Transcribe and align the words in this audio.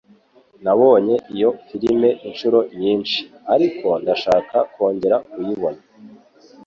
Nabonye 0.63 1.15
iyo 1.33 1.49
firime 1.67 2.09
inshuro 2.27 2.59
nyinshi, 2.79 3.19
ariko 3.53 3.87
ndashaka 4.01 4.57
kongera 4.73 5.17
kuyibona. 5.31 5.81